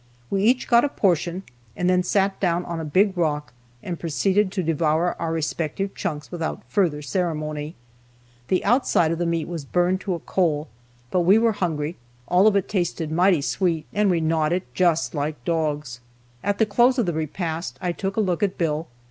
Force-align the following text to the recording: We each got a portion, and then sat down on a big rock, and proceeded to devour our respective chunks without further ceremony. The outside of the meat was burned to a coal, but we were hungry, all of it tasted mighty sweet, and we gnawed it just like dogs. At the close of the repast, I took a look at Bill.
We 0.31 0.41
each 0.41 0.67
got 0.67 0.83
a 0.83 0.89
portion, 0.89 1.43
and 1.77 1.87
then 1.87 2.01
sat 2.01 2.39
down 2.39 2.65
on 2.65 2.79
a 2.79 2.83
big 2.85 3.15
rock, 3.15 3.53
and 3.83 3.99
proceeded 3.99 4.51
to 4.51 4.63
devour 4.63 5.15
our 5.21 5.31
respective 5.31 5.93
chunks 5.93 6.31
without 6.31 6.63
further 6.67 7.03
ceremony. 7.03 7.75
The 8.47 8.65
outside 8.65 9.11
of 9.11 9.19
the 9.19 9.27
meat 9.27 9.47
was 9.47 9.63
burned 9.63 10.01
to 10.01 10.15
a 10.15 10.19
coal, 10.19 10.69
but 11.11 11.19
we 11.21 11.37
were 11.37 11.51
hungry, 11.51 11.97
all 12.27 12.47
of 12.47 12.55
it 12.55 12.67
tasted 12.67 13.11
mighty 13.11 13.41
sweet, 13.43 13.85
and 13.93 14.09
we 14.09 14.21
gnawed 14.21 14.53
it 14.53 14.73
just 14.73 15.13
like 15.13 15.45
dogs. 15.45 15.99
At 16.43 16.57
the 16.57 16.65
close 16.65 16.97
of 16.97 17.05
the 17.05 17.13
repast, 17.13 17.77
I 17.79 17.91
took 17.91 18.17
a 18.17 18.21
look 18.21 18.41
at 18.41 18.57
Bill. 18.57 18.87